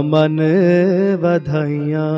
मन 0.00 0.36
बधाइया। 1.22 2.08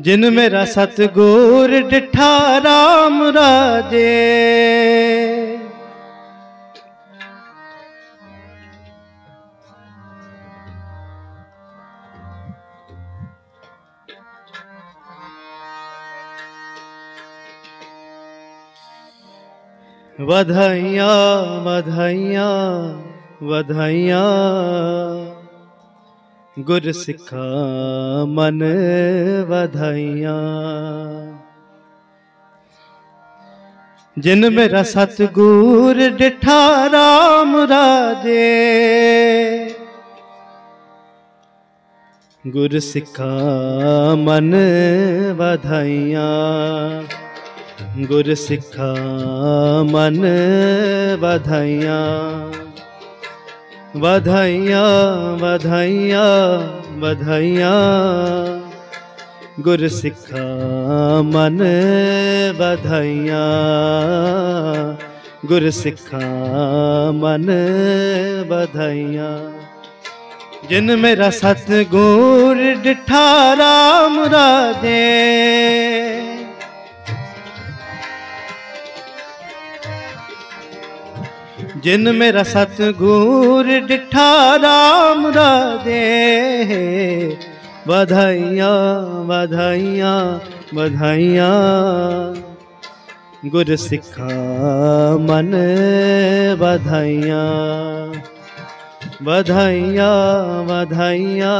जिन 0.00 0.34
मेरा 0.34 0.64
सतगुर 0.64 1.70
डिठा 1.70 2.58
राम 2.58 3.22
राजे। 3.22 4.08
बधाइया 20.20 21.14
बधाइया। 21.60 22.48
ਵਧਾਈਆਂ 23.43 24.23
ਗੁਰ 26.57 26.91
ਸਿੱਖਾ 26.91 27.45
ਮਨ 28.27 28.63
ਵਧਾਈਆਂ 29.47 30.37
ਜਿਨ 34.17 34.49
ਮੇਰਾ 34.49 34.83
ਸਤਗੁਰ 34.83 36.09
ਡਿਠਾ 36.09 36.59
RAM 36.87 37.55
ਰਾਜੇ 37.69 38.45
ਗੁਰ 42.45 42.79
ਸਿੱਖਾ 42.79 43.25
ਮਨ 44.17 44.55
ਵਧਾਈਆਂ 45.37 46.27
ਗੁਰ 48.07 48.33
ਸਿੱਖਾ 48.35 48.93
ਮਨ 49.83 50.25
ਵਧਾਈਆਂ 51.21 52.60
बधाइया 53.96 54.82
बधाइया 55.40 56.22
बधाइया 57.00 57.72
गुर 59.60 59.88
सिखा 59.88 60.44
मन 61.22 61.58
बधाइया 62.60 63.42
गुर 65.44 65.70
सिखा 65.70 66.22
मन 67.12 67.46
बधाइया 68.50 69.28
जिन 70.70 70.98
मेरा 71.00 71.30
सतगुर 71.30 72.56
डिठा 72.82 73.28
राम 73.52 74.18
राधे। 74.24 75.51
जिन 81.84 82.14
मेरा 82.16 82.42
सतगुर 82.48 83.66
डिठा 83.86 84.30
राम 84.64 85.24
दे 85.84 86.02
बधाइया 87.88 88.70
बधाइया 89.30 90.12
बधाइया 90.74 91.48
गुर 93.54 93.74
सिखा 93.84 94.28
मन 95.28 95.50
बधाइया 96.60 97.40
बधाइया 99.28 100.10
बधाइया 100.68 101.54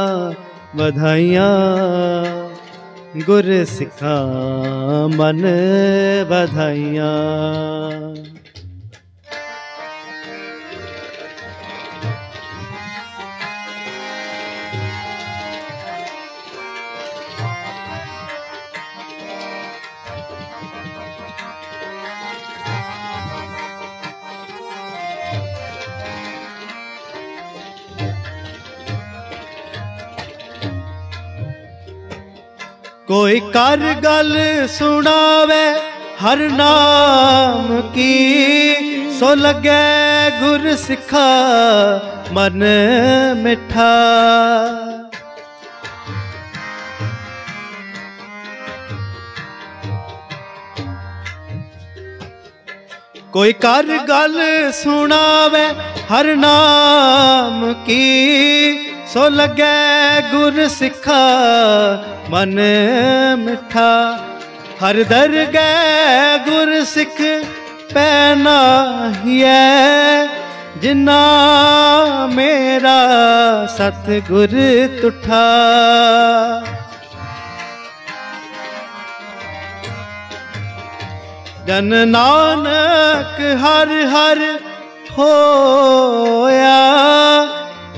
बधाइया 0.77 1.49
गुर 3.27 3.49
सिखा 3.73 4.15
मन 5.17 5.41
बधाइया 6.31 7.11
कोई 33.13 33.39
कर 33.55 33.81
गल 34.03 34.31
सुनावे, 34.67 35.65
हर 36.19 36.39
नाम 36.51 37.67
की 37.89 38.13
सो 39.19 39.33
लगे 39.35 39.83
गुर 40.39 40.75
सिखा 40.75 41.27
मन 42.31 42.63
मिठा। 43.37 43.91
कोई 53.33 53.53
कर 53.65 53.95
गल 54.09 54.39
सुनावे, 54.73 55.65
हर 56.09 56.33
नाम 56.37 57.61
की 57.85 58.01
ਸੋ 59.13 59.27
ਲੱਗੇ 59.29 60.21
ਗੁਰ 60.31 60.67
ਸਿੱਖਾ, 60.67 61.17
ਮਨ 62.29 62.59
ਮਿੱਠਾ। 63.37 64.19
ਹਰ 64.81 65.03
ਦਰਗਹਿ 65.03 66.37
ਗੁਰ 66.45 66.83
ਸਿੱਖ 66.85 67.21
ਪੈਨਾ 67.93 68.57
ਹੀਐ 69.25 70.25
ਜਿਨਾ 70.77 71.19
ਮੇਰਾ 72.33 72.97
ਸਤਗੁਰ 73.77 74.57
ਤੁਠਾ। 75.01 75.43
ਜਨ 81.67 82.07
ਨਾਨਕ 82.07 83.39
ਹਰ 83.61 83.93
ਹਰ 84.05 84.41
ਹੋਇਆ 85.17 86.79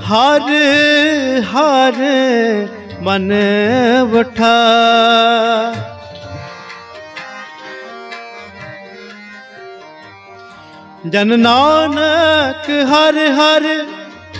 ਹਰ 0.10 0.42
ਹਰ 1.54 1.96
ਮਨ 3.02 3.34
ਵਠਾ। 4.04 4.52
ਜਨ 11.10 11.40
ਨਾਨਕ 11.40 12.70
ਹਰ 12.92 13.18
ਹਰ 13.40 13.66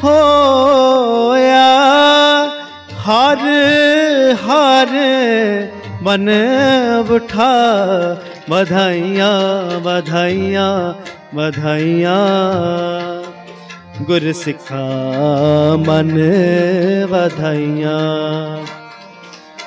ਹੋਇਆ, 0.04 1.66
ਹਰ 3.08 3.44
ਹਰ 4.46 4.94
ਮਨ 6.02 6.30
ਉਠਾ 7.10 7.52
ਵਧਾਈਆਂ 8.50 9.40
ਵਧਾਈਆਂ 9.80 10.94
ਵਧਾਈਆਂ 11.36 12.16
गुर 14.02 14.32
सिखा 14.34 14.80
मन 15.78 16.10
बधाइया 17.12 17.96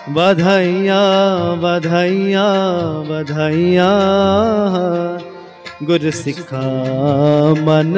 बधाइया 0.08 0.98
बधाइया 1.54 2.44
बधाइया। 3.08 3.88
गुर 5.82 6.10
सिखा 6.10 6.60
मन 7.52 7.92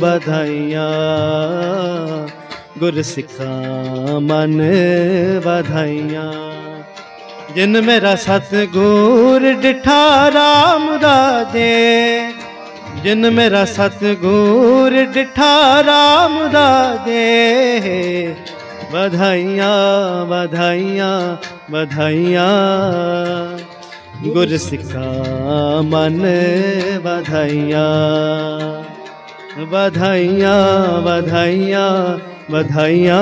बधाइया, 0.00 0.86
गुर 2.78 3.02
सिखा 3.02 3.50
मन 4.18 4.56
बधाइया। 5.46 6.26
जिन 7.54 7.84
मेरा 7.84 8.14
सतगुर 8.14 9.52
डिठा 9.52 10.28
राम 10.28 10.96
दे 11.52 11.70
जिन 13.04 13.32
मेरा 13.34 13.64
सतगुर 13.64 14.92
डिठा 15.14 15.80
राम 15.80 16.34
दे 17.04 17.24
बधाइया 18.92 19.70
बधाइया 20.24 21.38
बधाइया। 21.70 22.46
गुर 24.24 24.56
सिखा 24.56 25.06
मन, 25.82 26.18
बधाइया। 27.04 27.86
बधाइया 29.58 30.56
बधाइया 31.00 31.86
बधाइया। 32.50 33.20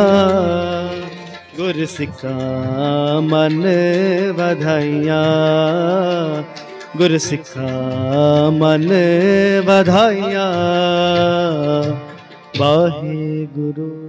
गुर 1.60 1.86
सिखा 1.86 2.36
मन, 3.20 3.62
बधाइया। 4.38 5.22
गुरसिखा 6.96 7.66
मन 8.50 8.88
बधाइया। 9.68 10.46
वाहे 12.60 13.46
गुरु। 13.46 14.07